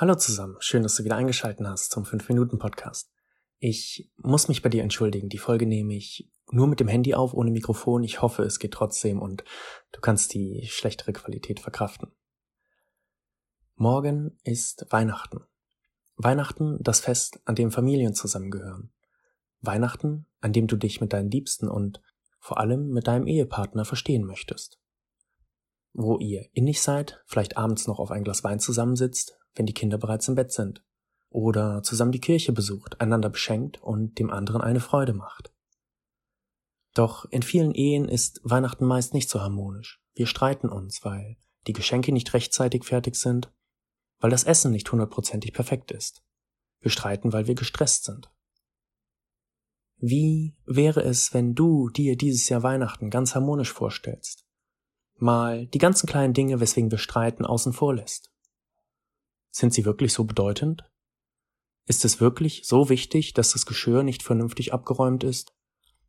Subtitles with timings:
[0.00, 3.12] Hallo zusammen, schön, dass du wieder eingeschaltet hast zum 5-Minuten-Podcast.
[3.58, 7.34] Ich muss mich bei dir entschuldigen, die Folge nehme ich nur mit dem Handy auf,
[7.34, 8.02] ohne Mikrofon.
[8.02, 9.44] Ich hoffe, es geht trotzdem und
[9.92, 12.12] du kannst die schlechtere Qualität verkraften.
[13.74, 15.44] Morgen ist Weihnachten.
[16.16, 18.94] Weihnachten, das Fest, an dem Familien zusammengehören.
[19.60, 22.00] Weihnachten, an dem du dich mit deinen Liebsten und
[22.38, 24.80] vor allem mit deinem Ehepartner verstehen möchtest.
[26.02, 29.98] Wo ihr innig seid, vielleicht abends noch auf ein Glas Wein zusammensitzt, wenn die Kinder
[29.98, 30.82] bereits im Bett sind.
[31.28, 35.52] Oder zusammen die Kirche besucht, einander beschenkt und dem anderen eine Freude macht.
[36.94, 40.02] Doch in vielen Ehen ist Weihnachten meist nicht so harmonisch.
[40.14, 43.52] Wir streiten uns, weil die Geschenke nicht rechtzeitig fertig sind,
[44.20, 46.22] weil das Essen nicht hundertprozentig perfekt ist.
[46.80, 48.32] Wir streiten, weil wir gestresst sind.
[49.98, 54.46] Wie wäre es, wenn du dir dieses Jahr Weihnachten ganz harmonisch vorstellst?
[55.20, 58.30] Mal die ganzen kleinen Dinge, weswegen wir streiten, außen vor lässt.
[59.50, 60.84] Sind sie wirklich so bedeutend?
[61.86, 65.52] Ist es wirklich so wichtig, dass das Geschirr nicht vernünftig abgeräumt ist?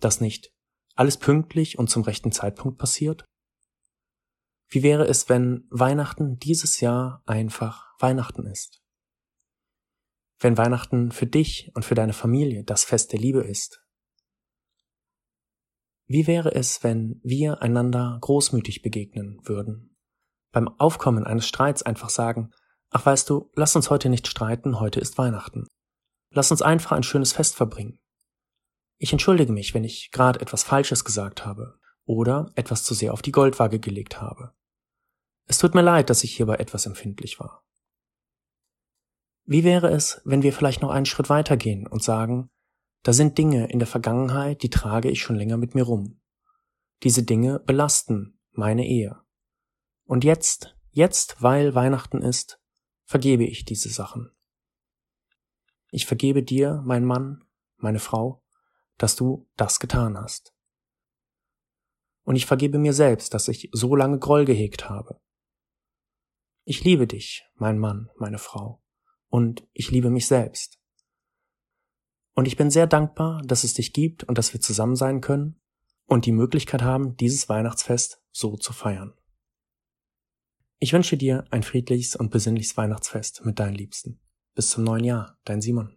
[0.00, 0.52] Dass nicht
[0.94, 3.24] alles pünktlich und zum rechten Zeitpunkt passiert?
[4.68, 8.82] Wie wäre es, wenn Weihnachten dieses Jahr einfach Weihnachten ist?
[10.38, 13.85] Wenn Weihnachten für dich und für deine Familie das Fest der Liebe ist?
[16.06, 19.96] Wie wäre es, wenn wir einander großmütig begegnen würden?
[20.52, 22.52] Beim Aufkommen eines Streits einfach sagen,
[22.90, 25.66] Ach weißt du, lass uns heute nicht streiten, heute ist Weihnachten.
[26.30, 27.98] Lass uns einfach ein schönes Fest verbringen.
[28.98, 33.22] Ich entschuldige mich, wenn ich gerade etwas Falsches gesagt habe oder etwas zu sehr auf
[33.22, 34.52] die Goldwaage gelegt habe.
[35.46, 37.64] Es tut mir leid, dass ich hierbei etwas empfindlich war.
[39.44, 42.50] Wie wäre es, wenn wir vielleicht noch einen Schritt weitergehen und sagen,
[43.06, 46.20] da sind Dinge in der Vergangenheit, die trage ich schon länger mit mir rum.
[47.04, 49.22] Diese Dinge belasten meine Ehe.
[50.06, 52.60] Und jetzt, jetzt, weil Weihnachten ist,
[53.04, 54.32] vergebe ich diese Sachen.
[55.92, 57.44] Ich vergebe dir, mein Mann,
[57.76, 58.42] meine Frau,
[58.98, 60.52] dass du das getan hast.
[62.24, 65.20] Und ich vergebe mir selbst, dass ich so lange Groll gehegt habe.
[66.64, 68.82] Ich liebe dich, mein Mann, meine Frau,
[69.28, 70.80] und ich liebe mich selbst.
[72.36, 75.58] Und ich bin sehr dankbar, dass es dich gibt und dass wir zusammen sein können
[76.06, 79.14] und die Möglichkeit haben, dieses Weihnachtsfest so zu feiern.
[80.78, 84.20] Ich wünsche dir ein friedliches und besinnliches Weihnachtsfest mit deinen Liebsten.
[84.54, 85.96] Bis zum neuen Jahr, dein Simon.